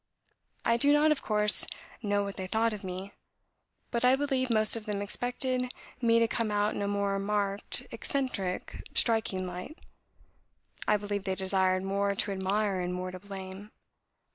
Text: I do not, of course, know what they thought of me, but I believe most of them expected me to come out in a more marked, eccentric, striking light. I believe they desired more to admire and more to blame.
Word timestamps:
I 0.65 0.77
do 0.77 0.91
not, 0.91 1.11
of 1.11 1.21
course, 1.21 1.67
know 2.01 2.23
what 2.23 2.35
they 2.35 2.47
thought 2.47 2.73
of 2.73 2.83
me, 2.83 3.11
but 3.91 4.03
I 4.03 4.15
believe 4.15 4.49
most 4.49 4.75
of 4.75 4.87
them 4.87 4.99
expected 4.99 5.69
me 6.01 6.17
to 6.17 6.27
come 6.27 6.49
out 6.49 6.73
in 6.73 6.81
a 6.81 6.87
more 6.87 7.19
marked, 7.19 7.85
eccentric, 7.91 8.81
striking 8.95 9.45
light. 9.45 9.77
I 10.87 10.97
believe 10.97 11.25
they 11.25 11.35
desired 11.35 11.83
more 11.83 12.15
to 12.15 12.31
admire 12.31 12.79
and 12.79 12.95
more 12.95 13.11
to 13.11 13.19
blame. 13.19 13.69